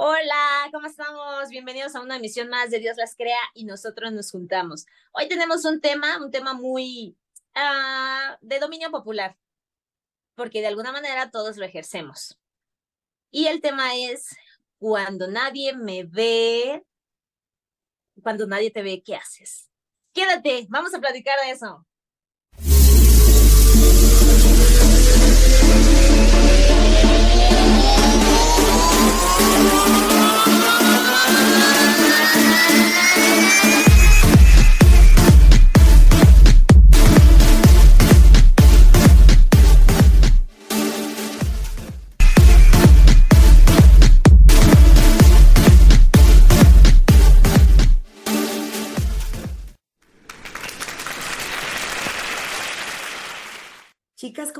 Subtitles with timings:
[0.00, 1.48] Hola, ¿cómo estamos?
[1.48, 4.86] Bienvenidos a una emisión más de Dios las crea y nosotros nos juntamos.
[5.10, 7.16] Hoy tenemos un tema, un tema muy
[7.56, 9.36] uh, de dominio popular,
[10.36, 12.38] porque de alguna manera todos lo ejercemos.
[13.32, 14.36] Y el tema es
[14.78, 16.86] cuando nadie me ve,
[18.22, 19.68] cuando nadie te ve, ¿qué haces?
[20.12, 21.87] Quédate, vamos a platicar de eso.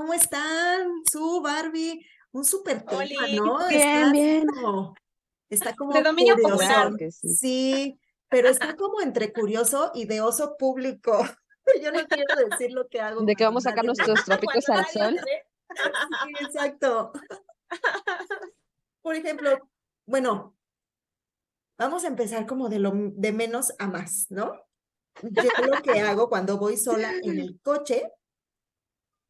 [0.09, 1.03] ¿Cómo están?
[1.13, 3.69] Su Barbie, un súper tema, ¿no?
[3.69, 4.47] Bien, está bien.
[4.47, 4.95] Como,
[5.51, 6.57] está como de dominio curioso.
[6.57, 6.93] popular.
[7.11, 7.35] Sí.
[7.35, 11.13] sí, pero está como entre curioso y de oso público.
[11.83, 13.21] Yo no quiero decir lo que hago.
[13.21, 15.21] De que vamos a sacar nuestros trapitos Cuando al sol.
[15.23, 17.13] Sí, exacto.
[19.03, 19.69] Por ejemplo,
[20.07, 20.57] bueno,
[21.77, 24.55] vamos a empezar como de lo de menos a más, ¿no?
[25.21, 28.11] Yo lo que hago cuando voy sola en el coche,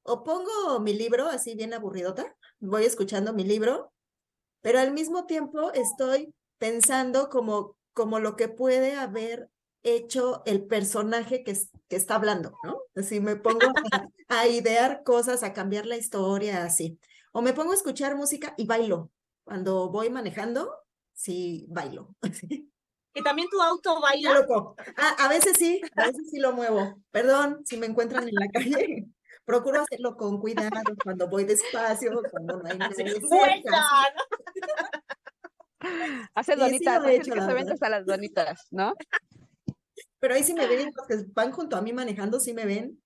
[0.09, 3.93] o pongo mi libro así bien aburridota, voy escuchando mi libro,
[4.63, 9.51] pero al mismo tiempo estoy pensando como, como lo que puede haber
[9.83, 11.57] hecho el personaje que,
[11.89, 12.81] que está hablando, ¿no?
[12.97, 16.99] Así me pongo a, a idear cosas, a cambiar la historia, así.
[17.33, 19.11] O me pongo a escuchar música y bailo.
[19.45, 20.75] Cuando voy manejando,
[21.13, 22.15] sí, bailo.
[22.23, 22.71] así.
[23.15, 24.35] Y también tu auto baila.
[24.35, 24.77] loco.
[24.97, 27.01] Ah, a veces sí, a veces sí lo muevo.
[27.11, 29.07] Perdón si me encuentran en la calle.
[29.45, 30.71] Procuro hacerlo con cuidado
[31.03, 33.87] cuando voy despacio, cuando no hay nadie cerca.
[36.35, 38.95] Hace Sí, sí donitas, lo he hecho, que se hasta las donitas, ¿no?
[40.21, 43.01] Pero ahí sí me ven, los que van junto a mí manejando, sí me ven.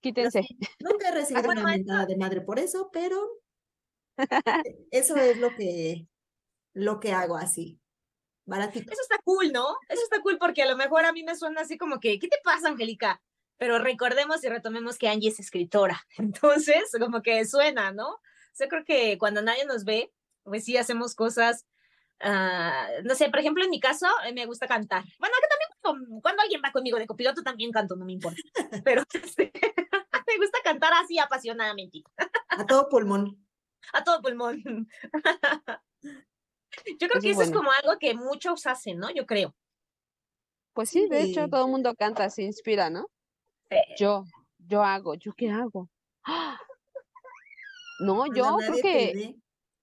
[0.00, 0.42] Quítense.
[0.80, 3.40] Nunca he recibido bueno, una mentada de madre por eso, pero
[4.90, 6.06] eso es lo que,
[6.74, 7.80] lo que hago así.
[8.44, 8.92] Baratito.
[8.92, 9.76] Eso está cool, ¿no?
[9.88, 12.28] Eso está cool porque a lo mejor a mí me suena así como que, ¿qué
[12.28, 13.20] te pasa, Angélica?
[13.58, 16.00] Pero recordemos y retomemos que Angie es escritora.
[16.18, 18.18] Entonces, como que suena, ¿no?
[18.58, 20.12] Yo creo que cuando nadie nos ve,
[20.42, 21.66] pues sí hacemos cosas,
[22.20, 25.04] ah, no sé, por ejemplo, en mi caso, eh, me gusta cantar.
[25.18, 28.40] Bueno, que también cuando, cuando alguien va conmigo de copiloto también canto, no me importa.
[28.84, 29.52] Pero este,
[30.26, 32.02] me gusta cantar así apasionadamente,
[32.48, 33.46] A todo pulmón.
[33.92, 34.88] a todo pulmón.
[36.98, 39.10] Yo creo Eso que es eso es como algo que muchos hacen, ¿no?
[39.10, 39.54] Yo creo.
[40.72, 43.06] Pues sí, de hecho, todo el mundo canta, se inspira, ¿no?
[43.98, 44.24] Yo,
[44.58, 45.88] yo hago, ¿yo qué hago?
[46.24, 46.58] ¡Ah!
[48.00, 49.34] No, Cuando yo creo que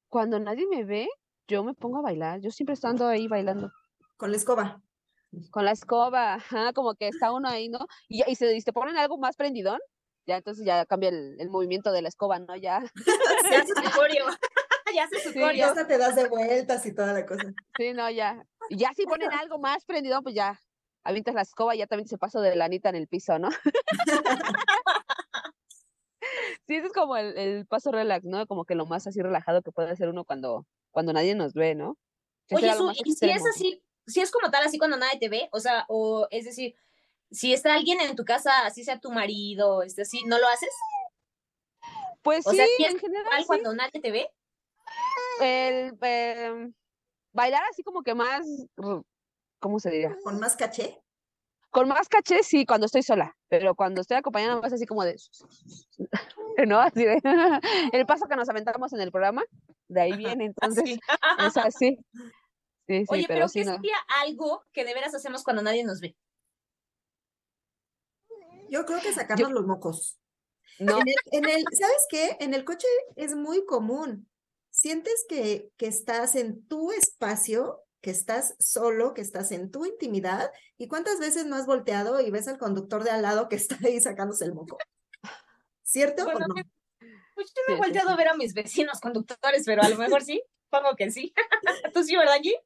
[0.08, 1.10] cuando nadie me ve,
[1.48, 2.40] yo me pongo a bailar.
[2.42, 3.72] Yo siempre estando ahí bailando.
[4.18, 4.82] con la escoba.
[5.50, 7.80] Con la escoba, ajá, como que está uno ahí, ¿no?
[8.08, 9.80] Y, ya- y se, y te ponen algo más prendidón,
[10.28, 12.56] ya entonces ya cambia el, el movimiento de la escoba, ¿no?
[12.56, 12.84] Ya,
[13.52, 14.26] Ya hace su coreo.
[14.96, 15.66] ya hace su Sí, coreo.
[15.66, 17.52] hasta te das de vueltas y toda la cosa.
[17.76, 18.46] sí, no, ya.
[18.70, 20.60] Y ya si ponen algo más prendidón, pues ya
[21.04, 23.50] avientas la escoba y ya también se pasó de lanita en el piso, ¿no?
[26.66, 28.48] Sí, ese es como el, el paso relax, ¿no?
[28.48, 31.76] Como que lo más así relajado que puede hacer uno cuando, cuando nadie nos ve,
[31.76, 31.98] ¿no?
[32.52, 35.50] Oye, Su, y si es así, si es como tal, así cuando nadie te ve,
[35.52, 36.76] o sea, o es decir,
[37.32, 40.70] si está alguien en tu casa, así sea tu marido, este, así, ¿no lo haces?
[42.22, 43.46] Pues o sí, sea, sí en general, sí.
[43.48, 44.30] cuando nadie te ve.
[45.42, 46.74] El, em,
[47.34, 48.46] bailar así como que más,
[49.64, 50.18] ¿cómo se diría?
[50.24, 51.02] Con más caché.
[51.72, 55.16] Con más caché, sí, cuando estoy sola, pero cuando estoy acompañada más así como de,
[56.68, 56.80] ¿no?
[56.80, 57.20] Así de,
[57.94, 59.44] el paso que nos aventamos en el programa,
[59.88, 61.00] de ahí viene, entonces, Así.
[61.48, 61.98] es así.
[62.86, 63.76] Sí, sí, Oye, pero pero sí, ¿qué no.
[63.78, 66.16] sería algo que de veras hacemos cuando nadie nos ve?
[68.70, 70.20] Yo creo que sacarnos los mocos.
[70.80, 72.36] No, En el, en el- ¿sabes qué?
[72.42, 74.28] En el coche es muy común.
[74.72, 80.52] Sientes que, que estás en tu espacio, que estás solo, que estás en tu intimidad.
[80.78, 83.78] ¿Y cuántas veces no has volteado y ves al conductor de al lado que está
[83.84, 84.78] ahí sacándose el moco?
[85.82, 86.54] ¿Cierto o Bueno, no?
[86.56, 86.66] que-
[87.34, 90.22] Pues yo no he volteado a ver a mis vecinos conductores, pero a lo mejor
[90.22, 91.34] sí, pongo que sí.
[91.94, 92.60] ¿Tú sí, verdad, Angie?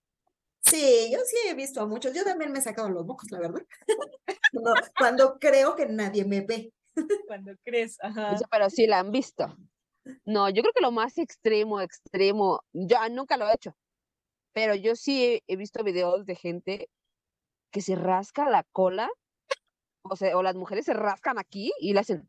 [0.60, 2.14] Sí, yo sí he visto a muchos.
[2.16, 3.62] Yo también me he sacado los mocos, la verdad.
[4.52, 6.74] Cuando, cuando creo que nadie me ve.
[7.28, 8.34] Cuando crees, ajá.
[8.34, 9.56] o pero sí la han visto.
[10.26, 13.76] No, yo creo que lo más extremo, extremo, yo nunca lo he hecho,
[14.58, 16.90] pero yo sí he, he visto videos de gente
[17.72, 19.08] que se rasca la cola,
[20.02, 22.28] o sea, o las mujeres se rascan aquí y le hacen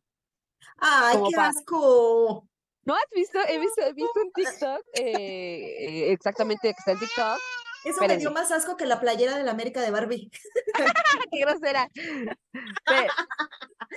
[0.77, 2.47] ¡Ay, Como qué asco!
[2.85, 3.39] ¿No has visto?
[3.49, 7.39] He visto, he visto un TikTok, eh, exactamente que está en TikTok.
[7.87, 10.31] Eso me dio más asco que la playera de la América de Barbie.
[11.33, 11.89] ¡Qué grosera!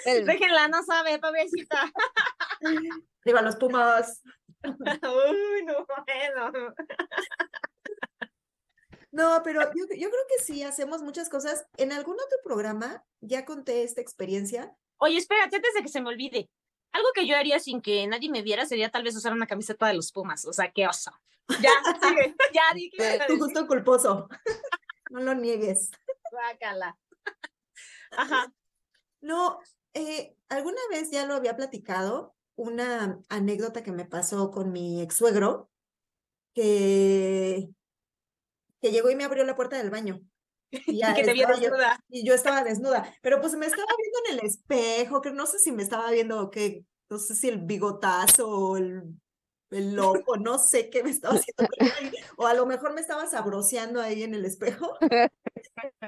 [0.05, 1.91] Déjenla, no sabe, pobrecita.
[3.25, 4.21] Arriba los pumas.
[4.63, 6.73] Uy, no, bueno.
[9.11, 11.65] No, pero yo, yo, creo que sí hacemos muchas cosas.
[11.77, 14.75] En algún otro programa ya conté esta experiencia.
[14.97, 16.49] Oye, espérate, antes de que se me olvide.
[16.93, 19.87] Algo que yo haría sin que nadie me viera sería tal vez usar una camiseta
[19.87, 20.45] de los Pumas.
[20.45, 21.11] O sea, qué oso.
[21.61, 21.71] Ya,
[22.01, 23.19] sigue, ya dije.
[23.27, 24.27] Tu gusto culposo.
[25.09, 25.91] No lo niegues.
[26.31, 26.97] Bácala.
[28.11, 28.53] Ajá.
[29.19, 29.59] No,
[29.93, 35.15] eh, alguna vez ya lo había platicado, una anécdota que me pasó con mi ex
[35.15, 35.69] suegro,
[36.53, 37.69] que,
[38.81, 40.21] que llegó y me abrió la puerta del baño.
[40.71, 42.03] Y, que te vio desnuda.
[42.09, 45.59] y yo estaba desnuda, pero pues me estaba viendo en el espejo, que no sé
[45.59, 49.03] si me estaba viendo que, no sé si el bigotazo o el,
[49.71, 51.73] el loco, no sé qué me estaba haciendo,
[52.37, 54.97] o a lo mejor me estaba sabroseando ahí en el espejo.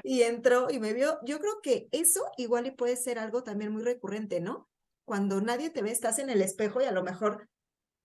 [0.02, 1.18] Y entró y me vio.
[1.24, 4.68] Yo creo que eso igual y puede ser algo también muy recurrente, ¿no?
[5.04, 7.48] Cuando nadie te ve, estás en el espejo y a lo mejor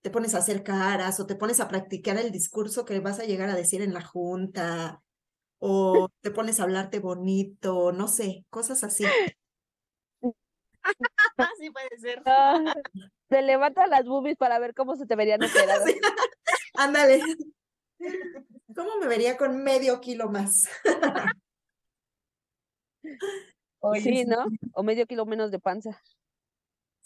[0.02, 3.24] te pones a hacer caras o te pones a practicar el discurso que vas a
[3.24, 5.02] llegar a decir en la junta
[5.58, 9.04] o te pones a hablarte bonito, no sé, cosas así.
[11.60, 12.22] sí puede ser.
[12.24, 12.74] Ah,
[13.28, 15.84] te levanta las boobies para ver cómo se te verían operadas.
[16.74, 17.22] Ándale.
[18.74, 20.66] ¿Cómo me vería con medio kilo más?
[24.02, 24.46] sí, ¿no?
[24.72, 26.00] O medio kilo menos de panza.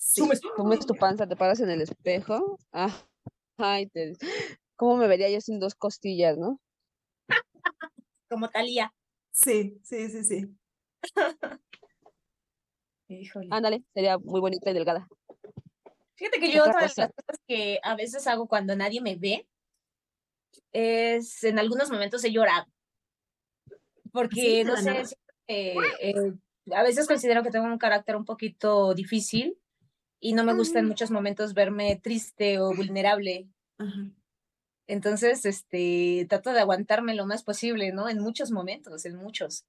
[0.04, 0.20] Sí.
[0.20, 2.58] Sumes tu panza, te paras en el espejo.
[2.72, 2.94] Ah,
[3.56, 4.12] ay, te...
[4.76, 6.60] ¿cómo me vería yo sin dos costillas, no?
[8.30, 8.92] Como Talía.
[9.32, 10.46] Sí, sí, sí, sí.
[13.08, 13.48] Híjole.
[13.50, 15.08] Ándale, sería muy bonita y delgada.
[16.16, 19.48] Fíjate que yo otra, de las cosas que a veces hago cuando nadie me ve
[20.70, 22.66] es en algunos momentos he llorado.
[24.12, 25.02] Porque, no sé,
[25.48, 25.74] eh,
[26.72, 29.58] a veces considero que tengo un carácter un poquito difícil
[30.24, 33.46] y no me gusta en muchos momentos verme triste o vulnerable.
[34.86, 38.08] Entonces, este, trato de aguantarme lo más posible, ¿no?
[38.08, 39.66] En muchos momentos, en muchos.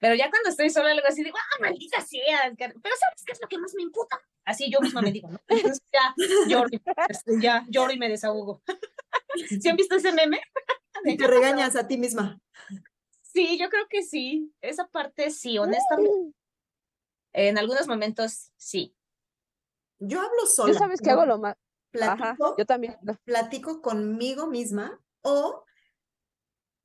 [0.00, 2.52] Pero ya cuando estoy sola, algo así digo, ah, maldita sea.
[2.56, 4.20] Pero ¿sabes qué es lo que más me imputa?
[4.44, 5.40] Así yo misma me digo, ¿no?
[5.48, 6.12] Entonces ya
[6.48, 6.68] lloro,
[7.08, 8.60] este, ya lloro y me desahogo.
[9.60, 10.40] ¿Sí han visto ese meme?
[11.04, 12.40] Te regañas a ti misma.
[13.22, 14.52] Sí, yo creo que sí.
[14.60, 16.18] Esa parte sí, honestamente.
[16.18, 16.32] Mm.
[17.34, 18.96] En algunos momentos sí.
[19.98, 20.72] Yo hablo sola.
[20.72, 21.56] ¿Tú sabes que hago lo más?
[21.90, 22.96] Platico, yo también.
[23.24, 25.64] Platico conmigo misma o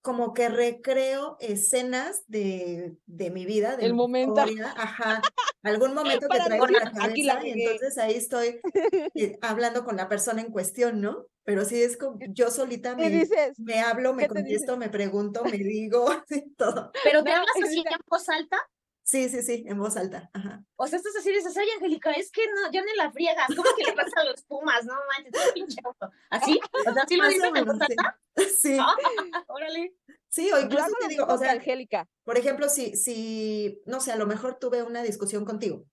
[0.02, 4.36] como que recreo escenas de, de mi vida, de el momento.
[4.76, 5.22] ajá,
[5.64, 8.60] algún momento que traigo en la cabeza y entonces ahí estoy
[9.16, 11.28] eh, hablando con la persona en cuestión, ¿no?
[11.46, 13.58] Pero sí es como yo solita me, dices?
[13.58, 16.06] me hablo, me contesto, me pregunto, me digo,
[16.58, 16.92] todo.
[17.04, 18.58] ¿Pero te hablas así en voz alta?
[19.04, 20.30] Sí, sí, sí, en voz alta.
[20.34, 20.64] Ajá.
[20.78, 23.48] O sea, estás así y dices, ay, Angélica, es que no, ya no la friegas.
[23.48, 24.86] ¿Cómo que le pasa a los pumas?
[24.86, 25.82] No manches, es pinche
[26.30, 26.60] ¿Así?
[26.88, 28.20] O sea, ¿sí lo dices en voz alta?
[28.58, 28.78] Sí.
[29.48, 29.94] Órale.
[30.30, 32.10] Sí, o incluso te digo, o sea, Angélica.
[32.24, 35.86] Por ejemplo, si, si, no sé, a lo mejor tuve una discusión contigo.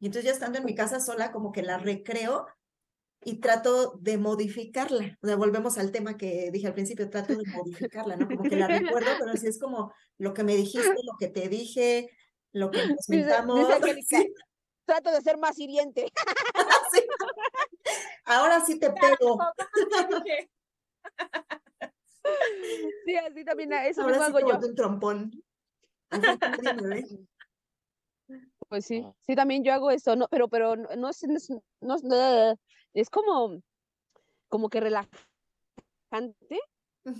[0.00, 2.46] Y entonces ya estando en mi casa sola, como que la recreo
[3.24, 5.18] y trato de modificarla.
[5.20, 8.28] O sea, volvemos al tema que dije al principio, trato de modificarla, ¿no?
[8.28, 11.48] Como que la recuerdo, pero así es como lo que me dijiste, lo que te
[11.48, 12.10] dije,
[12.52, 13.68] lo que nos pintamos.
[14.86, 16.10] Trato de ser más hiriente.
[18.24, 19.38] Ahora sí te pego.
[23.06, 24.58] Sí, así también, eso Ahora hago yo.
[24.58, 25.32] un trompón.
[28.68, 31.24] Pues sí, sí, también yo hago eso, no, pero, pero no es,
[31.80, 31.96] no,
[32.92, 33.62] es como,
[34.48, 35.16] como que relajante,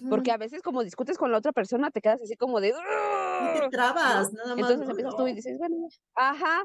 [0.08, 2.68] porque a veces como discutes con la otra persona, te quedas así como de...
[2.68, 4.58] Y te trabas, nada más.
[4.58, 5.76] Entonces empiezas tú y dices, bueno,
[6.14, 6.64] ajá.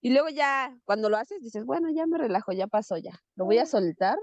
[0.00, 3.20] Y luego ya, cuando lo haces, dices, bueno, ya me relajo, ya pasó, ya.
[3.36, 4.18] Lo voy a soltar.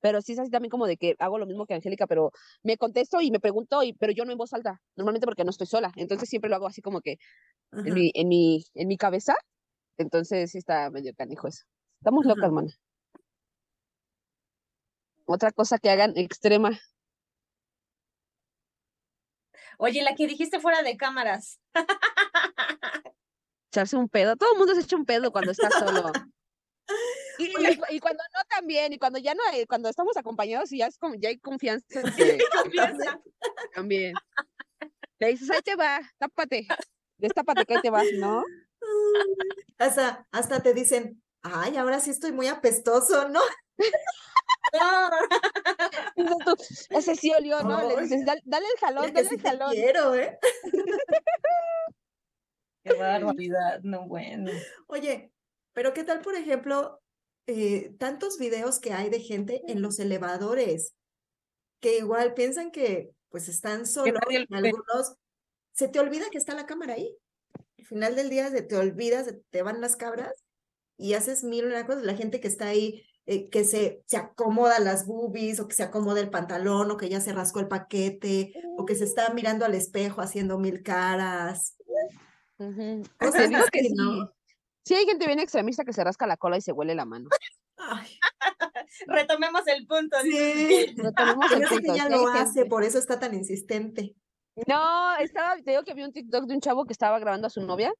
[0.00, 2.32] Pero sí es así también como de que hago lo mismo que Angélica, pero
[2.64, 5.50] me contesto y me pregunto, y, pero yo no en voz alta, normalmente porque no
[5.50, 5.92] estoy sola.
[5.94, 7.18] Entonces siempre lo hago así como que
[7.70, 9.36] en mi, en mi, en mi cabeza.
[9.98, 11.62] Entonces sí está medio canijo eso.
[12.00, 12.72] Estamos locas, mana.
[15.24, 16.70] Otra cosa que hagan extrema.
[19.78, 21.60] Oye, la que dijiste fuera de cámaras.
[23.70, 24.36] Echarse un pedo.
[24.36, 26.12] Todo el mundo se echa un pedo cuando está solo.
[27.38, 30.98] Y, cuando no también, y cuando ya no hay, cuando estamos acompañados y ya es
[30.98, 31.86] como, ya hay confianza.
[33.74, 34.14] También.
[35.18, 36.66] Le dices, ahí te va, tápate,
[37.16, 38.44] destápate que ahí te vas, ¿no?
[39.78, 43.40] Hasta, hasta te dicen, ay, ahora sí estoy muy apestoso, ¿no?
[46.16, 46.54] No, tú,
[46.90, 47.80] ese sí olió, ¿no?
[47.88, 48.02] Le Ay.
[48.04, 49.70] dices, "Dale- dale el jalón, que dale sí el te jalón.
[49.72, 50.38] quiero, ¿eh?
[52.84, 54.50] qué barbaridad, no bueno.
[54.86, 55.32] Oye,
[55.72, 57.00] pero ¿qué tal, por ejemplo,
[57.46, 60.94] eh, tantos videos que hay de gente en los elevadores
[61.80, 65.14] que igual piensan que pues están solos, algunos
[65.72, 67.16] se te olvida que está la cámara ahí.
[67.78, 70.44] Al final del día se te olvida, se te van las cabras
[70.96, 74.78] y haces mil una cosa, la gente que está ahí, eh, que se, se acomoda
[74.80, 78.52] las boobies o que se acomoda el pantalón o que ya se rascó el paquete
[78.76, 81.76] o que se está mirando al espejo haciendo mil caras.
[82.58, 83.02] Ujú.
[83.18, 83.94] Cosas Te digo que sí.
[83.94, 84.32] ¿no?
[84.84, 87.28] Sí, hay gente bien extremista que se rasca la cola y se huele la mano.
[87.76, 88.08] Ay,
[89.06, 90.16] Retomemos el punto.
[90.22, 90.30] sí.
[90.30, 92.66] Se el que punto, ella sí lo hace, gente.
[92.68, 94.14] por eso está tan insistente.
[94.66, 97.50] No, estaba, te digo que vi un TikTok de un chavo que estaba grabando a
[97.50, 97.92] su novia,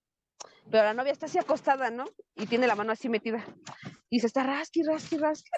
[0.71, 2.05] pero la novia está así acostada, ¿no?
[2.37, 3.45] Y tiene la mano así metida.
[4.11, 5.51] Y se está rasqui, rasqui, rasqui.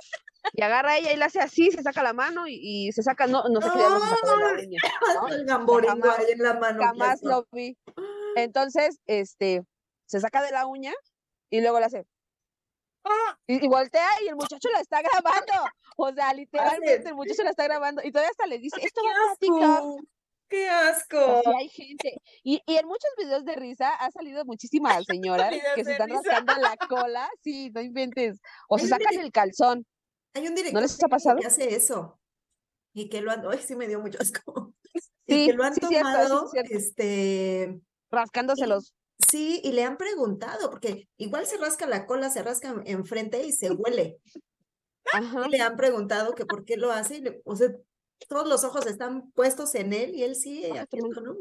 [0.52, 3.02] Y agarra a ella y la hace así, se saca la mano y, y se
[3.02, 4.78] saca, no, no sé sacó de la uña,
[5.20, 5.28] ¿no?
[5.28, 6.82] El jamás- ahí en la mano.
[6.82, 7.76] Jamás lo vi.
[8.36, 9.64] Entonces, este,
[10.06, 10.92] se saca de la uña
[11.50, 12.06] y luego le hace.
[13.04, 13.38] ¡Ah!
[13.46, 15.52] Y, y voltea y el muchacho la está grabando.
[15.96, 18.02] O sea, literalmente el muchacho la está grabando.
[18.04, 20.04] Y todavía hasta le dice, esto ¡Qué va TikTok.
[20.96, 21.42] Asco!
[21.58, 22.20] Hay gente.
[22.42, 26.22] Y, y en muchos videos de risa ha salido muchísimas señoras que se están risa.
[26.24, 27.28] rascando la cola.
[27.42, 28.40] Sí, no inventes.
[28.68, 29.86] O se sacan el calzón.
[30.34, 31.38] Hay un director les ha pasado?
[31.38, 32.18] que hace eso.
[32.92, 34.74] Y que lo han, ay, sí me dio mucho asco.
[35.26, 36.70] Sí, y que lo han sí, cierto, sí, tomado, cierto.
[36.76, 38.94] este, Rascándoselos.
[39.30, 43.42] sí, y le han preguntado, porque igual se rasca la cola, se rasca en- enfrente
[43.42, 44.18] y se huele.
[45.14, 45.46] Ajá.
[45.46, 47.68] Y le han preguntado que por qué lo hace, y le- o sea,
[48.28, 51.36] todos los ojos están puestos en él y él sí, Ah, aquí ¿no?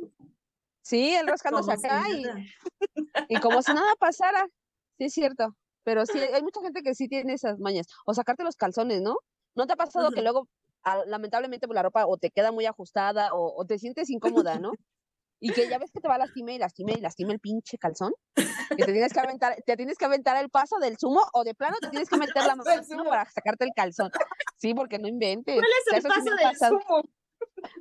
[0.82, 2.24] Sí, él rascándose si acá y,
[3.30, 4.48] y como si nada pasara.
[4.98, 5.56] Sí, es cierto.
[5.84, 7.88] Pero sí, hay mucha gente que sí tiene esas mañas.
[8.06, 9.18] O sacarte los calzones, ¿no?
[9.56, 10.48] ¿No te ha pasado que luego,
[10.84, 14.60] ah, lamentablemente, pues, la ropa o te queda muy ajustada o, o te sientes incómoda,
[14.60, 14.72] ¿no?
[15.44, 17.78] Y que ya ves que te va a lastimar y lastima y lastima el pinche
[17.78, 18.14] calzón.
[18.34, 21.54] Que te tienes que aventar, te tienes que aventar el paso del zumo o de
[21.54, 23.10] plano te tienes que meter la mano Del zumo.
[23.10, 24.10] para sacarte el calzón.
[24.56, 25.56] Sí, porque no inventes.
[25.56, 26.80] ¿Cuál es el paso del pasado.
[26.80, 27.02] zumo?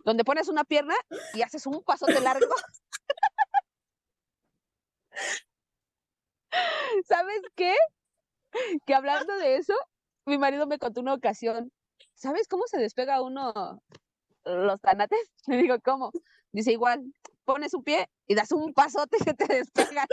[0.04, 0.96] Donde pones una pierna
[1.34, 2.52] y haces un pasote largo.
[7.06, 7.76] ¿Sabes qué?
[8.86, 9.74] Que hablando de eso,
[10.26, 11.70] mi marido me contó una ocasión.
[12.14, 13.80] ¿Sabes cómo se despega uno
[14.44, 15.30] los tanates?
[15.46, 16.10] Le digo, ¿cómo?
[16.50, 17.04] Dice, igual,
[17.44, 20.06] pones un pie y das un pasote y se te despegan.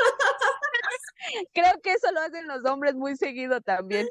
[1.53, 4.07] Creo que eso lo hacen los hombres muy seguido también.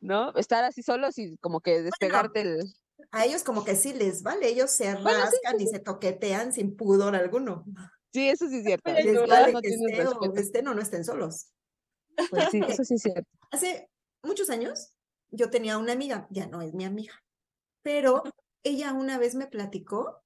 [0.00, 0.32] ¿No?
[0.34, 2.74] Estar así solos y como que despegarte el.
[3.10, 6.52] A ellos como que sí les vale, ellos se Bueno, sí, rascan y se toquetean
[6.52, 7.64] sin pudor alguno.
[8.12, 8.92] Sí, eso sí es cierto.
[8.92, 11.48] Les vale no que esté o estén o no estén solos.
[12.30, 13.28] Pues sí, eso sí es cierto.
[13.50, 13.88] Hace
[14.22, 14.92] muchos años
[15.30, 17.14] yo tenía una amiga, ya no es mi amiga,
[17.82, 18.22] pero
[18.62, 20.22] ella una vez me platicó,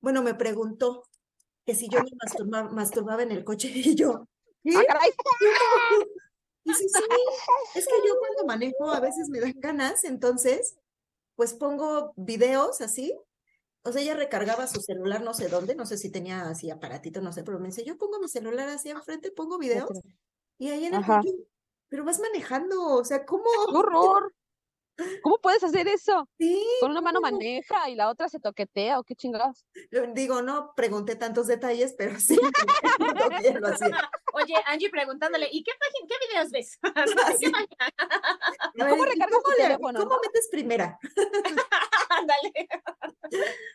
[0.00, 1.04] bueno, me preguntó
[1.64, 4.26] que si yo me masturba- masturbaba en el coche y yo.
[4.76, 5.10] ¡Ah, caray!
[6.64, 7.02] Dice, sí,
[7.74, 10.76] es que yo cuando manejo a veces me dan ganas, entonces,
[11.36, 13.14] pues pongo videos así.
[13.82, 17.20] O sea, ella recargaba su celular no sé dónde, no sé si tenía así aparatito,
[17.20, 19.90] no sé, pero me dice, yo pongo mi celular así enfrente, pongo videos
[20.56, 21.20] y ahí en el Ajá.
[21.20, 21.34] coche,
[21.90, 23.44] pero vas manejando, o sea, ¿cómo?
[23.70, 24.32] ¡Qué horror!
[25.22, 26.28] ¿Cómo puedes hacer eso?
[26.38, 29.64] Sí, Con una mano maneja y la otra se toquetea o qué chingados.
[30.14, 32.38] Digo, no pregunté tantos detalles, pero sí.
[34.34, 36.78] Oye, Angie preguntándole, ¿y qué página, qué videos ves?
[37.26, 37.46] Así.
[37.46, 40.98] A ver, ¿Cómo ¿y recargas tu le- teléfono, ¿Cómo metes primera?
[42.10, 42.68] Ándale.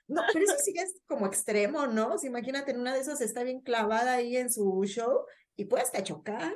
[0.08, 2.14] No, pero eso sí es como extremo, ¿no?
[2.14, 5.66] O sea, imagínate, en una de esas está bien clavada ahí en su show y
[5.66, 6.56] puede hasta chocar.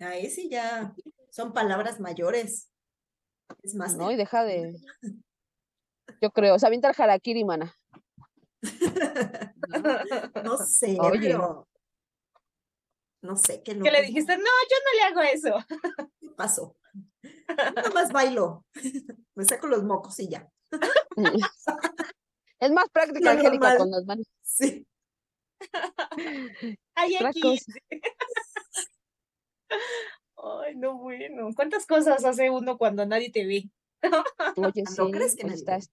[0.00, 0.94] Ahí sí ya
[1.30, 2.70] son palabras mayores.
[3.62, 4.76] Es más, No, y deja de.
[6.20, 6.58] Yo creo.
[6.58, 7.74] Se avienta el harakiri, mana.
[10.44, 11.28] no sé, Oye.
[11.28, 11.68] pero
[13.22, 15.56] no sé qué lo Que le dijiste, no, yo no le hago eso.
[16.20, 16.76] ¿Qué pasó?
[17.74, 18.64] Nada más bailo.
[19.34, 20.48] Me saco los mocos y ya.
[22.60, 24.26] Es más práctica, Angélica, con las manos.
[24.42, 24.86] Sí.
[26.94, 27.58] Ay, Otra aquí.
[30.44, 31.48] Ay, no, bueno.
[31.54, 33.70] ¿Cuántas cosas hace uno cuando nadie te ve?
[34.56, 35.78] Oye, Cuando sí, crees que ahí nadie está.
[35.78, 35.92] te ve.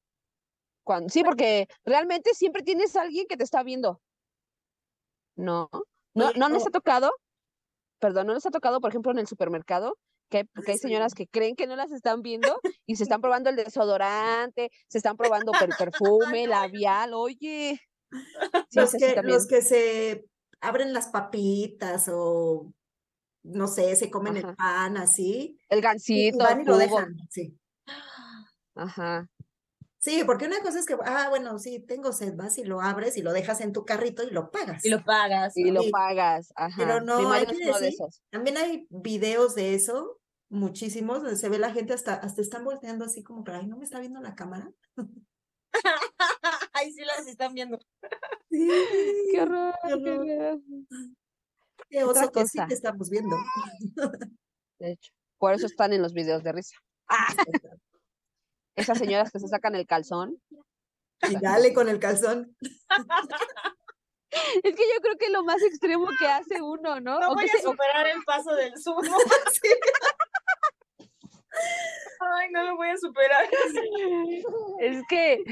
[0.83, 4.01] Cuando, sí, porque realmente siempre tienes a alguien que te está viendo.
[5.35, 5.69] No,
[6.13, 6.67] no, no les no.
[6.67, 7.11] ha tocado,
[7.99, 9.97] perdón, no les ha tocado, por ejemplo, en el supermercado,
[10.29, 13.55] que hay, señoras que creen que no las están viendo y se están probando el
[13.55, 17.79] desodorante, se están probando el perfume, labial, oye.
[18.69, 20.25] Sí, Los que, los que se
[20.59, 22.73] abren las papitas o
[23.43, 25.57] no sé, se comen el pan así.
[25.69, 27.57] El y gansito, van y lo dejan, sí.
[28.75, 29.29] Ajá.
[29.99, 33.17] Sí, porque una cosa es que, ah, bueno, sí, tengo sed, vas y lo abres
[33.17, 34.83] y lo dejas en tu carrito y lo pagas.
[34.83, 35.55] Y lo pagas.
[35.55, 36.51] Y lo pagas.
[36.55, 36.75] Ajá.
[36.75, 38.23] Pero no, hay que de esos.
[38.31, 40.19] También hay videos de eso,
[40.49, 43.83] muchísimos, donde se ve la gente hasta, hasta están volteando así como, ay, ¿no me
[43.83, 44.71] está viendo la cámara?
[46.73, 47.79] Ay, sí las están viendo.
[48.49, 48.67] Sí,
[49.31, 50.61] Qué horror, qué qué horror.
[51.89, 52.67] Qué otra oso que sí cosa.
[52.67, 53.35] te estamos viendo.
[54.79, 56.75] De hecho, por eso están en los videos de risa.
[57.07, 57.27] Ah,
[58.75, 60.41] esas señoras que se sacan el calzón.
[61.29, 62.55] Y dale con el calzón.
[64.63, 67.19] Es que yo creo que es lo más extremo que hace uno, ¿no?
[67.19, 69.01] No O voy que a se- superar el paso del sumo.
[72.19, 73.45] Ay, no lo voy a superar.
[74.79, 75.43] Es que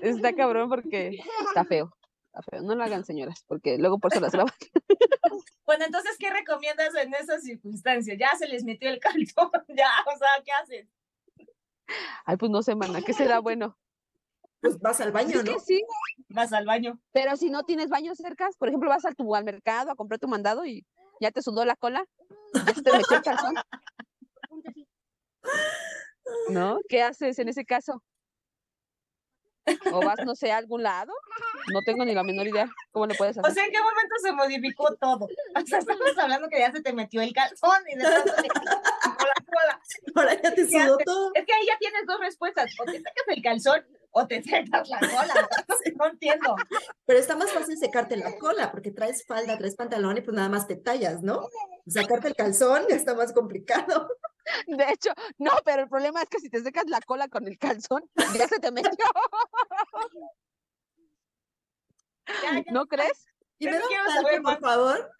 [0.00, 1.92] está cabrón porque está feo.
[2.34, 2.62] Está feo.
[2.62, 4.52] No lo hagan, señoras, porque luego por eso las graban.
[5.64, 8.18] Bueno, entonces, ¿qué recomiendas en esas circunstancias?
[8.18, 10.90] Ya se les metió el calzón, ya, o sea, ¿qué hacen?
[12.26, 13.78] Ay, pues no sé, mana, ¿qué será bueno?
[14.60, 15.58] Pues vas al baño, Es que ¿no?
[15.60, 15.82] sí,
[16.28, 17.00] Vas al baño.
[17.12, 20.18] pero si no tienes baños cercas, por ejemplo, vas al, tu, al mercado a comprar
[20.18, 20.84] tu mandado y
[21.20, 22.04] ya te sudó la cola,
[22.66, 23.54] ya se te metió el calzón.
[26.50, 26.78] ¿No?
[26.88, 28.02] ¿Qué haces en ese caso?
[29.92, 31.12] ¿O vas, no sé, a algún lado?
[31.72, 32.68] No tengo ni la menor idea.
[32.90, 33.54] ¿Cómo le puedes O hacer?
[33.54, 35.26] sea, ¿en qué momento se modificó todo?
[35.26, 38.42] O sea, estamos hablando que ya se te metió el calzón y de pronto se
[38.42, 39.80] te modificó la cola.
[40.16, 41.30] Ahora ya te ¿Qué sudó todo.
[41.34, 42.72] Es que ahí ya tienes dos respuestas.
[42.80, 45.48] O te sacas el calzón o te secas la cola.
[45.96, 46.56] No entiendo.
[47.06, 50.48] Pero está más fácil secarte la cola porque traes falda, traes pantalón y pues nada
[50.48, 51.48] más te tallas, ¿no?
[51.86, 54.08] Sacarte el calzón ya está más complicado.
[54.66, 57.58] De hecho, no, pero el problema es que si te secas la cola con el
[57.58, 58.02] calzón,
[58.36, 58.92] ya se te metió.
[62.42, 62.72] Ya, ya.
[62.72, 63.24] ¿No crees?
[63.58, 65.10] Y me quiero saber por favor.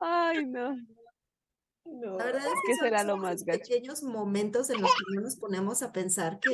[0.00, 0.76] Ay, no.
[1.84, 3.60] La verdad es que ¿Qué son- será lo más gacho?
[3.60, 6.52] pequeños momentos en los que no nos ponemos a pensar que,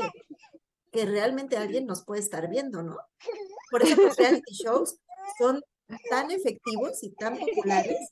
[0.91, 2.99] que realmente alguien nos puede estar viendo, ¿no?
[3.71, 4.99] Por eso los reality shows
[5.39, 5.63] son
[6.11, 8.11] tan efectivos y tan populares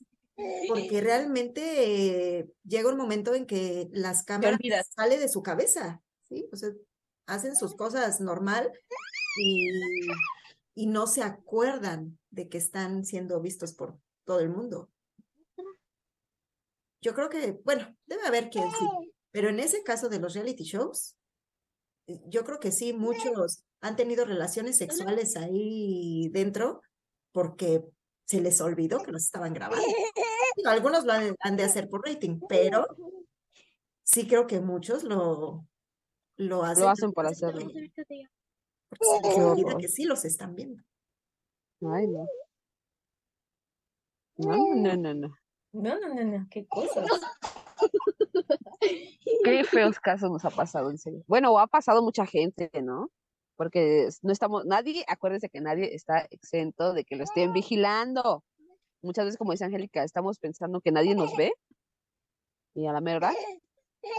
[0.67, 4.59] porque realmente eh, llega un momento en que las cámaras
[4.95, 6.47] sale de su cabeza, ¿sí?
[6.51, 6.71] O sea,
[7.25, 8.71] hacen sus cosas normal
[9.37, 9.69] y,
[10.75, 14.89] y no se acuerdan de que están siendo vistos por todo el mundo.
[17.01, 18.85] Yo creo que, bueno, debe haber quien sí,
[19.31, 21.15] pero en ese caso de los reality shows,
[22.07, 26.81] eh, yo creo que sí, muchos han tenido relaciones sexuales ahí dentro
[27.31, 27.83] porque
[28.25, 29.85] se les olvidó que los estaban grabando.
[30.55, 32.85] Digo, Algunos lo han, han de hacer por rating, pero
[34.03, 35.65] sí creo que muchos lo,
[36.37, 36.83] lo hacen.
[36.83, 37.65] Lo hacen por hacerlo.
[37.65, 39.81] porque se les Qué olvida horror.
[39.81, 40.83] que sí los están viendo.
[41.81, 42.27] Ay, no.
[44.37, 45.35] No, no, no, no.
[45.73, 47.05] No, no, no, no, qué cosas.
[49.43, 51.23] Qué feos casos nos ha pasado, en serio.
[51.27, 53.09] Bueno, ha pasado mucha gente, ¿no?
[53.55, 58.43] Porque no estamos, nadie, acuérdense que nadie está exento de que lo estén vigilando.
[59.01, 61.51] Muchas veces, como dice Angélica, estamos pensando que nadie nos ve.
[62.73, 63.33] Y a la mera hora,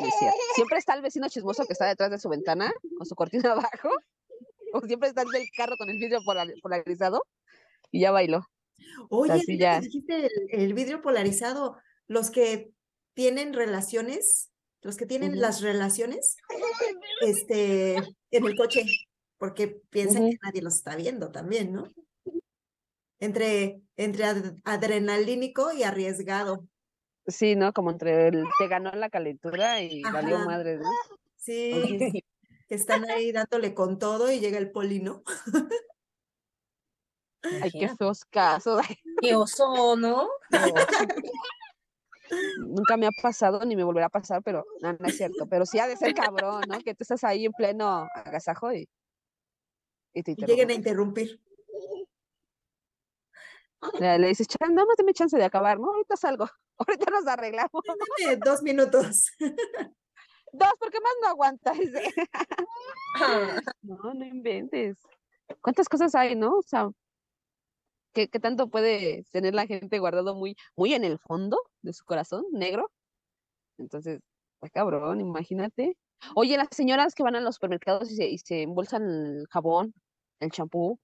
[0.01, 0.37] no es cierto.
[0.55, 3.91] Siempre está el vecino chismoso que está detrás de su ventana, con su cortina abajo.
[4.75, 7.25] O siempre está el carro con el vidrio polar- polarizado.
[7.91, 8.47] Y ya bailó.
[9.11, 9.81] Oye, Así ya.
[9.81, 12.73] dijiste el, el vidrio polarizado, los que
[13.15, 16.37] tienen relaciones, los que tienen las relaciones,
[17.21, 17.95] este,
[18.31, 18.85] en el coche,
[19.39, 21.85] porque piensan que nadie los está viendo también, ¿no?
[23.23, 26.67] Entre, entre ad- adrenalínico y arriesgado.
[27.25, 27.73] Sí, ¿no?
[27.73, 30.91] Como entre el, te ganó la calentura y valió madre, ¿no?
[31.37, 32.25] Sí,
[32.69, 35.23] que están ahí dándole con todo y llega el polino.
[37.43, 38.83] Ay, qué feos casos.
[39.21, 40.29] Qué oso, ¿no?
[42.59, 45.47] nunca me ha pasado ni me volverá a pasar, pero no, no es cierto.
[45.47, 46.81] Pero sí ha de ser cabrón, ¿no?
[46.81, 48.89] Que tú estás ahí en pleno agasajo y,
[50.13, 51.41] y te Y lleguen a interrumpir.
[54.01, 55.89] Le, dices, "Chan, nada más dame chance de acabar, ¿no?
[55.89, 56.47] Ahorita salgo,
[56.79, 57.83] ahorita nos arreglamos.
[57.85, 59.31] Dame dos minutos.
[60.55, 61.73] Dos, porque más no aguanta.
[61.73, 62.13] dice.
[63.15, 64.99] Ah, No, no inventes.
[65.63, 66.59] ¿Cuántas cosas hay, no?
[66.59, 66.91] O sea,
[68.13, 72.05] ¿qué, qué tanto puede tener la gente guardado muy, muy en el fondo de su
[72.05, 72.93] corazón, negro?
[73.79, 74.21] Entonces,
[74.61, 75.97] está cabrón, imagínate.
[76.35, 79.95] Oye, las señoras que van a los supermercados y se, y se embolsan el jabón,
[80.39, 81.01] el champú,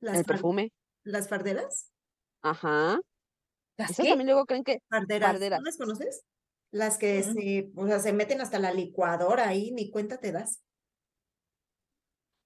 [0.00, 0.72] el perfume.
[1.08, 1.92] Las farderas.
[2.42, 3.00] Ajá.
[3.76, 4.10] ¿Las Esas qué?
[4.10, 5.60] también luego creen que Farderas, Farderas.
[5.60, 6.24] ¿no las conoces?
[6.70, 7.32] Las que Ujú.
[7.32, 10.62] se, o sea, se meten hasta la licuadora ahí, ni cuenta te das.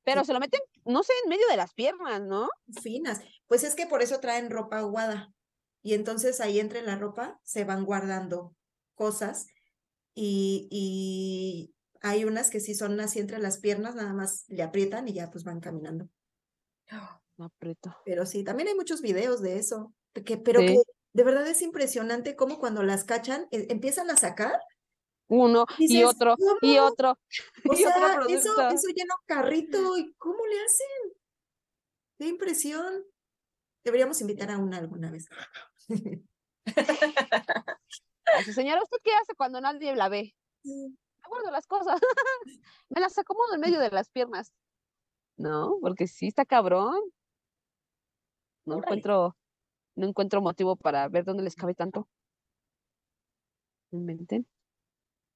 [0.05, 2.49] Pero se lo meten, no sé, en medio de las piernas, ¿no?
[2.83, 3.21] Finas.
[3.47, 5.29] Pues es que por eso traen ropa aguada.
[5.83, 8.55] Y entonces ahí entre la ropa se van guardando
[8.95, 9.47] cosas
[10.15, 15.09] y, y hay unas que sí son así entre las piernas, nada más le aprietan
[15.09, 16.09] y ya pues van caminando.
[16.93, 17.95] No aprieto.
[18.05, 19.93] Pero sí, también hay muchos videos de eso,
[20.25, 20.67] que, pero Sí.
[20.67, 20.83] que
[21.15, 24.61] de verdad es impresionante cómo cuando las cachan e- empiezan a sacar.
[25.29, 27.13] Uno y otro y otro.
[27.69, 31.13] O y otro sea, eso, eso llena un carrito y ¿cómo le hacen?
[32.19, 33.05] Qué impresión.
[33.85, 35.27] Deberíamos invitar a una alguna vez.
[38.55, 40.35] Señora, ¿usted qué hace cuando nadie la ve?
[40.65, 42.01] Me guardo las cosas.
[42.91, 44.53] Me las acomodo en medio de las piernas.
[45.37, 47.01] No, porque sí está cabrón.
[48.65, 48.85] No Órale.
[48.85, 49.37] encuentro,
[49.97, 52.09] no encuentro motivo para ver dónde les cabe tanto.
[53.93, 54.47] Inventen.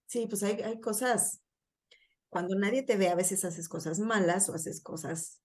[0.06, 1.42] Sí, pues hay, hay cosas,
[2.28, 5.42] cuando nadie te ve, a veces haces cosas malas o haces cosas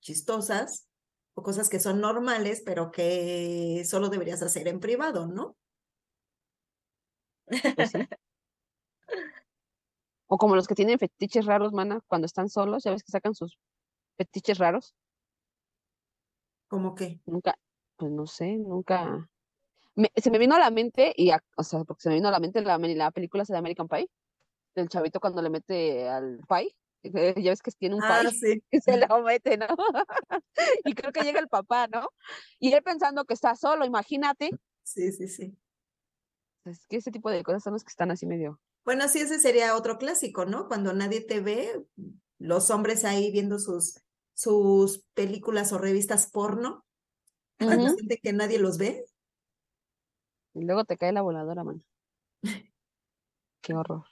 [0.00, 0.88] chistosas
[1.34, 5.56] o cosas que son normales, pero que solo deberías hacer en privado, ¿no?
[7.74, 7.98] Pues sí.
[10.26, 13.34] O como los que tienen fetiches raros, mana, cuando están solos, ya ves que sacan
[13.34, 13.58] sus
[14.16, 14.94] fetiches raros.
[16.68, 17.54] Como que, Nunca,
[17.96, 19.28] pues no sé, nunca.
[19.96, 22.28] me- se me vino a la mente, y a- o sea, porque se me vino
[22.28, 24.08] a la mente la, la película de American Pie,
[24.74, 26.74] del chavito cuando le mete al pie,
[27.04, 28.62] eh, ya ves que tiene un ah, pie sí.
[28.72, 29.66] y se lo mete, ¿no?
[30.84, 32.08] y creo que llega el papá, ¿no?
[32.60, 34.50] Y él pensando que está solo, imagínate.
[34.82, 35.56] Sí, sí, sí.
[36.64, 38.60] Es que ese tipo de cosas son las que están así medio.
[38.84, 40.68] Bueno, sí, ese sería otro clásico, ¿no?
[40.68, 41.84] Cuando nadie te ve,
[42.38, 44.00] los hombres ahí viendo sus,
[44.34, 46.84] sus películas o revistas porno,
[47.58, 49.04] sienten que nadie los ve.
[50.54, 51.84] Y luego te cae la voladora, man.
[53.60, 54.04] Qué horror.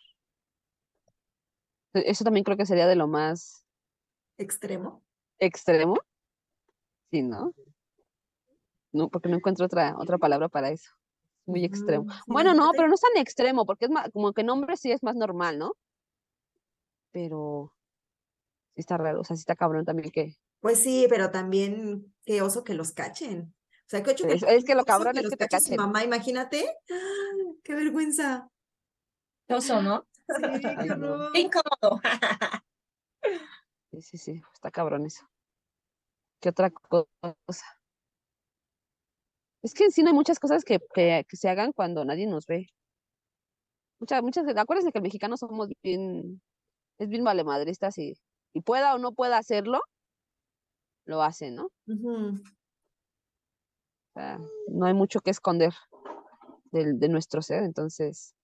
[1.94, 3.66] E- Eso también creo que sería de lo más
[4.38, 5.04] Extremo.
[5.38, 5.96] extremo.
[7.10, 7.52] Sí, ¿no?
[8.92, 10.90] No, porque no encuentro otra, otra palabra para eso.
[11.44, 12.06] Muy extremo.
[12.26, 14.92] Bueno, no, pero no es tan extremo, porque es más, como que en hombres sí
[14.92, 15.72] es más normal, ¿no?
[17.10, 17.74] Pero
[18.74, 20.34] sí está raro, o sea, sí está cabrón también que.
[20.60, 23.54] Pues sí, pero también qué oso que los cachen.
[23.70, 25.76] O sea, qué ocho Es- es que lo cabrón es los que te cachen.
[25.76, 26.64] mamá, imagínate.
[26.90, 27.54] ¡Ah!
[27.62, 28.48] ¡Qué vergüenza!
[29.46, 30.06] Qué oso, ¿no?
[30.28, 30.94] Sí, qué no.
[30.94, 31.32] horror.
[31.32, 32.00] Qué incómodo.
[33.92, 35.28] Sí, sí, sí, está cabrón eso.
[36.40, 37.08] ¿Qué otra co-
[37.44, 37.66] cosa?
[39.62, 42.26] Es que en sí no hay muchas cosas que, que, que se hagan cuando nadie
[42.26, 42.68] nos ve.
[44.00, 46.40] Muchas, muchas, acuérdense que el mexicano somos bien,
[46.98, 48.14] es bien valemadristas y,
[48.52, 49.80] y pueda o no pueda hacerlo,
[51.06, 51.70] lo hace, ¿no?
[51.86, 52.32] O
[54.14, 54.38] sea,
[54.68, 55.72] no hay mucho que esconder
[56.70, 58.34] del- de, nuestro ser, entonces,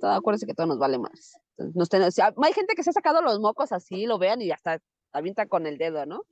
[0.00, 1.38] todo, acuérdense que todo nos vale más.
[1.58, 4.40] Nos ten- o sea, hay gente que se ha sacado los mocos así, lo vean
[4.42, 4.78] y hasta
[5.12, 6.22] avienta con el dedo, ¿no?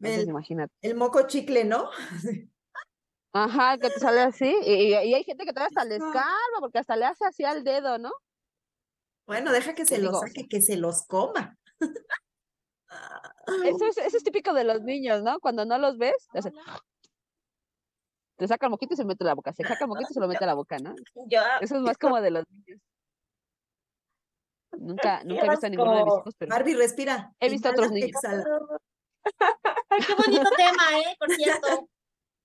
[0.00, 0.72] Entonces, El, imagínate.
[0.82, 1.88] el moco chicle, ¿no?
[3.34, 6.06] Ajá, que te sale así, y, y- y hay gente que todavía hasta le No.
[6.06, 8.10] escarba, porque hasta le hace así al dedo, ¿no?
[9.26, 11.56] Bueno, deja que se los digo, saque, que se los coma.
[13.64, 15.40] Eso es, eso es típico de los niños, ¿no?
[15.40, 16.54] Cuando no los ves, te, hacen-
[18.36, 20.14] te saca el moquito y se mete a la boca, se saca el moquito y
[20.14, 20.94] se lo mete a la boca, ¿no?
[21.26, 22.80] Yo, Eso es más como de los niños.
[24.78, 27.32] Nunca, nunca he visto a ninguno de mis hijos, pero Barbie, respira.
[27.40, 28.10] He visto a otros niños.
[28.10, 28.44] exhala.
[30.06, 31.16] Qué bonito tema, ¿eh?
[31.18, 31.88] Por cierto.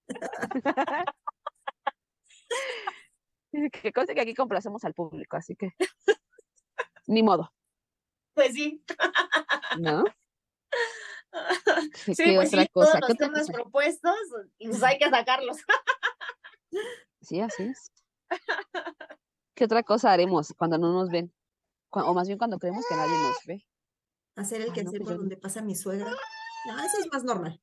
[3.81, 5.71] que conste que aquí complacemos al público, así que
[7.07, 7.51] ni modo,
[8.33, 8.83] Pues sí.
[9.79, 10.03] ¿No?
[12.05, 12.99] ¿Qué, Sí, qué pues otra sí, todos cosa?
[12.99, 13.53] ¿Qué los otra temas cosa?
[13.53, 14.15] propuestos,
[14.57, 15.57] y pues hay que sacarlos.
[17.21, 17.91] Sí, así es.
[19.55, 21.33] ¿Qué otra cosa haremos cuando no nos ven?
[21.89, 23.67] O más bien cuando creemos que nadie nos ve.
[24.35, 26.09] Hacer el Ay, que no, hacer pues por yo donde pasa mi suegra.
[26.67, 27.61] No, eso es más normal.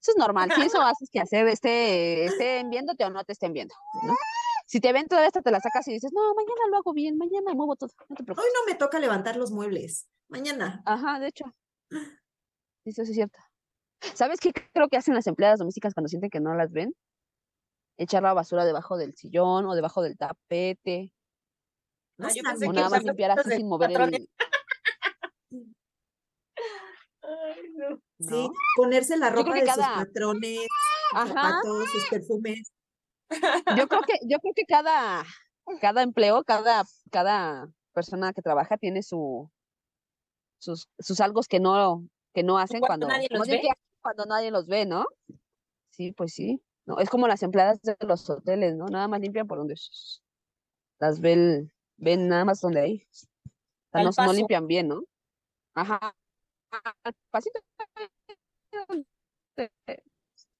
[0.00, 3.52] Eso es normal, si eso haces que hacer, esté, estén viéndote o no te estén
[3.52, 4.14] viendo, ¿no?
[4.70, 7.18] Si te ven todavía hasta te la sacas y dices, no, mañana lo hago bien,
[7.18, 8.52] mañana muevo todo, no te Hoy preocupes.
[8.54, 10.08] no me toca levantar los muebles.
[10.28, 10.80] Mañana.
[10.86, 11.44] Ajá, de hecho.
[11.90, 13.36] Sí, Eso sí es cierto.
[14.14, 16.94] ¿Sabes qué creo que hacen las empleadas domésticas cuando sienten que no las ven?
[17.98, 21.12] Echar la basura debajo del sillón o debajo del tapete.
[22.16, 24.20] No Ah, yo pensé O que nada más esas limpiar así sin mover patrones.
[24.20, 24.28] el...
[27.22, 28.00] Ay, no.
[28.20, 30.66] Sí, ponerse la ropa que de sus patrones,
[31.12, 32.70] Ajá, zapatos, sus perfumes.
[33.76, 35.24] Yo creo que, yo creo que cada,
[35.80, 39.50] cada empleo, cada, cada persona que trabaja tiene su,
[40.58, 43.62] sus, sus algo que no, que no hacen cuando cuando, nadie los ve.
[44.02, 45.06] cuando nadie los ve, ¿no?
[45.90, 46.62] Sí, pues sí.
[46.86, 48.86] No, es como las empleadas de los hoteles, ¿no?
[48.86, 49.74] Nada más limpian por donde
[50.98, 53.06] las ven, ven nada más donde hay.
[53.92, 55.02] O sea, no, limpian bien, ¿no?
[55.74, 56.14] Ajá.
[57.30, 57.60] pasito.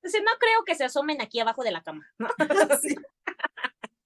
[0.03, 2.07] Dice, no creo que se asomen aquí abajo de la cama.
[2.19, 2.29] ¿no?
[2.83, 2.95] Sí.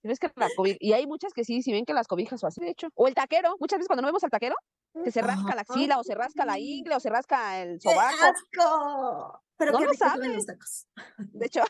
[0.02, 2.44] Si ves que la cobi- y hay muchas que sí, si ven que las cobijas
[2.44, 2.88] o así, de hecho.
[2.94, 4.54] O el taquero, muchas veces cuando no vemos al taquero,
[5.02, 7.88] que se rasca la axila, o se rasca la ingle, o se rasca el ¡Qué
[7.90, 8.16] sobaco.
[8.22, 9.42] asco!
[9.56, 10.86] Pero No qué lo saben los tacos.
[11.32, 11.62] De hecho,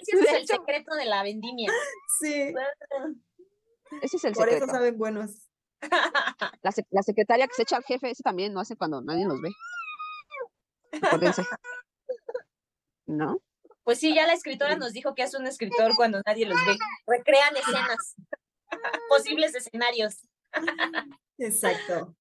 [0.00, 0.54] Ese es De el hecho.
[0.56, 1.70] secreto de la vendimia.
[2.18, 2.52] Sí,
[4.02, 4.72] ese es el por eso secreto.
[4.72, 5.48] saben buenos.
[6.62, 9.26] La, sec- la secretaria que se echa al jefe, ese también no hace cuando nadie
[9.26, 9.50] los ve.
[11.00, 11.44] Acuérdense.
[13.12, 13.38] ¿No?
[13.84, 16.76] Pues sí, ya la escritora nos dijo que es un escritor cuando nadie los ve.
[17.06, 18.14] Recrean escenas,
[19.08, 20.26] posibles escenarios.
[21.38, 22.14] Exacto.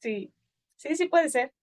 [0.00, 0.32] Sí,
[0.76, 1.54] sí, sí puede ser.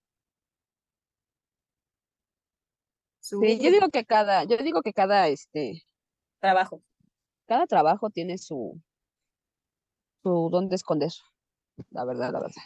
[3.19, 5.83] Sí, yo digo que cada, yo digo que cada, este,
[6.39, 6.81] Trabajo.
[7.45, 8.81] cada trabajo tiene su,
[10.23, 11.11] su dónde esconder.
[11.89, 12.61] La verdad, la verdad.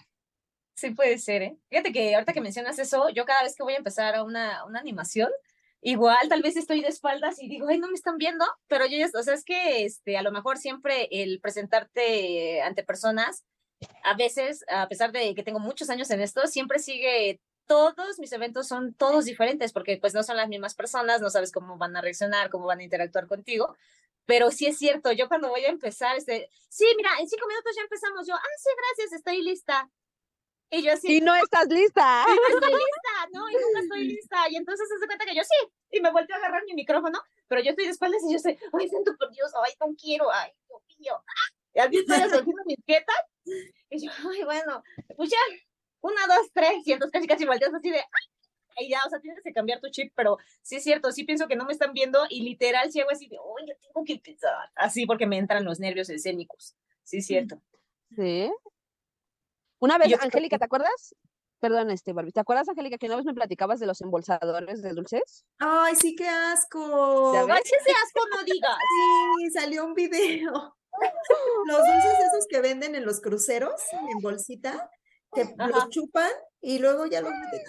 [0.82, 1.58] Sí puede ser, ¿eh?
[1.70, 4.66] Fíjate que ahorita que mencionas eso, yo cada vez que voy a empezar a una,
[4.66, 5.30] una animación,
[5.80, 8.98] igual tal vez estoy de espaldas y digo, ay, no me están viendo, pero yo
[8.98, 13.46] ya, o sea, es que este, a lo mejor siempre el presentarte ante personas,
[14.04, 18.32] a veces, a pesar de que tengo muchos años en esto, siempre sigue, todos mis
[18.32, 21.96] eventos son todos diferentes, porque pues no son las mismas personas, no sabes cómo van
[21.96, 23.78] a reaccionar, cómo van a interactuar contigo,
[24.26, 27.72] pero sí es cierto, yo cuando voy a empezar, este, sí, mira, en cinco minutos
[27.76, 29.88] ya empezamos, yo, ah, sí, gracias, estoy lista.
[30.72, 32.26] Y yo así, Y no estás lista.
[32.28, 33.50] "Sí, no estoy lista, ¿no?
[33.50, 34.38] Y nunca estoy lista.
[34.50, 35.72] Y entonces se hace cuenta que yo sí.
[35.92, 38.58] Y me volteo a agarrar mi micrófono, pero yo estoy de espaldas y yo estoy,
[38.80, 41.14] ay, santo por Dios, ay, no quiero, ay, Dios mío.
[41.18, 41.86] ah".
[41.86, 43.16] Y mismo tiempo haciendo mis quietas.
[43.90, 44.82] Y yo, ay, bueno,
[45.18, 45.38] pues ya,
[46.02, 46.86] una, dos, tres.
[46.86, 49.82] Y entonces casi casi volteas así de, "Ay", y ya, o sea, tienes que cambiar
[49.82, 52.90] tu chip, pero sí es cierto, sí pienso que no me están viendo y literal
[52.92, 54.72] si hago así de, ay, yo tengo que empezar.
[54.76, 56.76] Así porque me entran los nervios escénicos.
[57.04, 57.62] Sí es cierto.
[58.16, 58.50] Sí.
[59.82, 61.16] Una vez, Angélica, ¿te acuerdas?
[61.60, 62.32] Perdón, este, Barbie.
[62.32, 65.44] ¿Te acuerdas, Angélica, que una vez me platicabas de los embolsadores de dulces?
[65.60, 67.34] Ay, sí, qué asco.
[67.36, 68.78] Ay, si ese asco no digas.
[69.40, 70.76] Sí, salió un video.
[71.66, 74.90] Los dulces esos que venden en los cruceros en bolsita,
[75.34, 77.62] que los chupan y luego ya los meten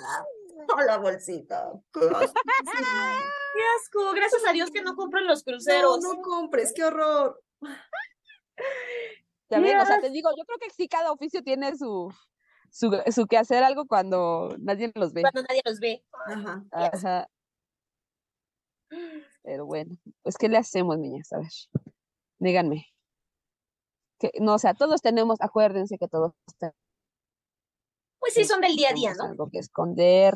[0.77, 1.71] a la bolsita.
[1.93, 2.41] Qué asco.
[3.55, 6.01] Qué asco, gracias a Dios que no compran los No, cruceros.
[6.03, 7.41] no compres, qué horror.
[9.61, 12.13] Ven, o sea, te digo, yo creo que sí cada oficio tiene su,
[12.71, 15.23] su, su que hacer algo cuando nadie los ve.
[15.23, 16.05] Cuando nadie los ve.
[16.27, 16.65] Ajá.
[16.93, 17.05] Yes.
[19.43, 21.33] Pero bueno, pues ¿qué le hacemos, niñas?
[21.33, 21.51] A ver,
[22.39, 22.87] díganme.
[24.19, 26.33] Que, no, o sea, todos tenemos, acuérdense que todos
[28.19, 29.31] Pues sí, son del día a día, tenemos ¿no?
[29.33, 30.35] algo que esconder,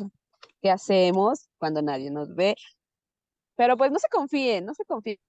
[0.61, 2.55] qué hacemos cuando nadie nos ve.
[3.55, 5.19] Pero pues no se confíen, no se confíen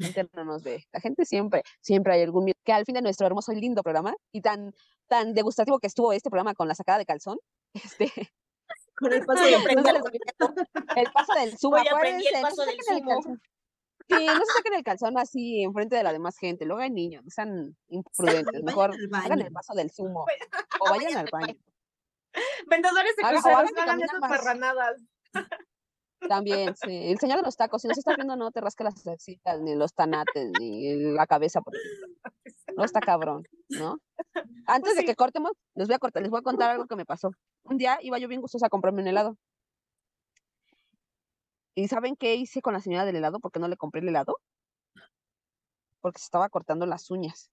[0.00, 0.84] la gente no nos ve.
[0.92, 2.56] La gente siempre, siempre hay algún miedo.
[2.64, 4.74] Que al fin de nuestro hermoso y lindo programa y tan,
[5.08, 7.38] tan degustativo que estuvo este programa con la sacada de calzón,
[7.74, 8.10] este,
[8.96, 9.84] Con el paso Voy de a aprender.
[9.84, 10.24] no se les olvide
[10.96, 11.76] el paso del sumo.
[11.76, 13.20] Aprendí el paso del sumo.
[14.08, 16.64] Sí, no se saquen el calzón así enfrente de la demás gente.
[16.64, 18.62] Luego hay niños, no sean imprudentes.
[18.64, 20.24] Mejor hagan el paso del sumo
[20.80, 21.54] o vayan al baño.
[22.66, 24.30] Vendedores de cruceros hagan esas más.
[26.28, 27.10] También, sí.
[27.10, 29.74] El señor de los tacos, si nos estás viendo, no te rasques las axilas, ni
[29.74, 31.78] los tanates, ni la cabeza, porque
[32.76, 33.98] no está cabrón, ¿no?
[34.66, 35.06] Antes de sí.
[35.06, 37.30] que cortemos, les voy a cortar, les voy a contar algo que me pasó.
[37.64, 39.36] Un día iba yo bien gustosa a comprarme un helado.
[41.74, 43.40] ¿Y saben qué hice con la señora del helado?
[43.40, 44.36] ¿Por qué no le compré el helado?
[46.00, 47.50] Porque se estaba cortando las uñas.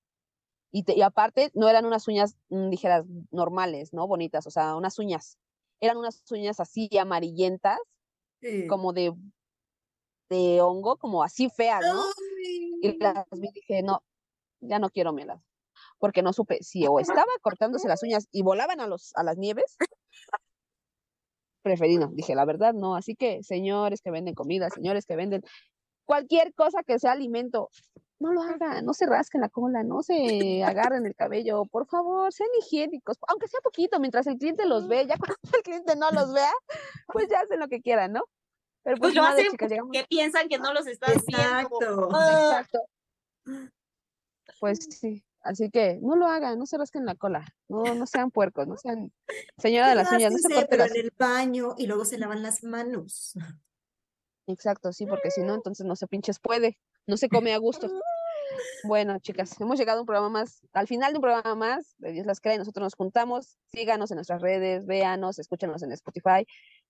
[0.71, 4.07] Y, te- y aparte, no eran unas uñas, mm, dijeras, normales, ¿no?
[4.07, 5.37] Bonitas, o sea, unas uñas.
[5.79, 7.79] Eran unas uñas así amarillentas,
[8.41, 8.67] Sí.
[8.67, 9.13] como de,
[10.29, 12.03] de hongo, como así feas, ¿no?
[12.81, 14.03] Y las vi y dije, no,
[14.59, 15.43] ya no quiero mi helado.
[15.99, 19.37] Porque no supe si o estaba cortándose las uñas y volaban a, los, a las
[19.37, 19.77] nieves.
[21.63, 22.95] Preferí no, dije, la verdad no.
[22.95, 25.41] Así que, señores que venden comida, señores que venden
[26.05, 27.69] cualquier cosa que sea alimento,
[28.19, 32.33] no lo hagan, no se rasquen la cola, no se agarren el cabello, por favor,
[32.33, 36.09] sean higiénicos, aunque sea poquito, mientras el cliente los ve, ya cuando el cliente no
[36.11, 36.51] los vea,
[37.07, 38.23] pues ya hacen lo que quieran, ¿no?
[38.83, 41.43] Pero Pues pues, lo nada, hacen chicas, llegamos- que piensan que no los estás viendo.
[41.45, 42.09] Exacto.
[42.13, 42.79] Ah, Exacto.
[44.59, 48.31] Pues sí, así que no lo hagan, no se rasquen la cola, no, no sean
[48.31, 49.11] puercos, no sean
[49.57, 52.05] señora de las uñas, no se Rásense, corte pero las en el baño y luego
[52.05, 53.33] se lavan las manos.
[54.47, 57.89] Exacto, sí, porque si no, entonces no se pinches puede, no se come a gusto.
[58.83, 62.13] Bueno, chicas, hemos llegado a un programa más, al final de un programa más, de
[62.13, 66.47] Dios las cree, nosotros nos juntamos, síganos en nuestras redes, véanos, escúchenos en Spotify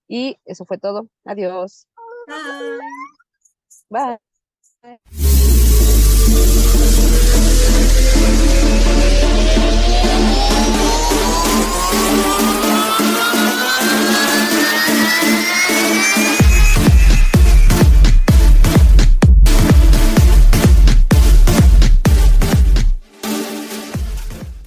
[0.08, 1.08] y eso fue todo.
[1.26, 1.88] Adiós.
[3.90, 4.20] Bye.